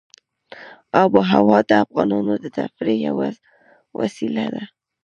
آب 1.01 1.11
وهوا 1.17 1.59
د 1.69 1.71
افغانانو 1.83 2.33
د 2.43 2.45
تفریح 2.57 2.99
یوه 3.07 3.29
وسیله 3.99 4.45
ده. 4.53 4.63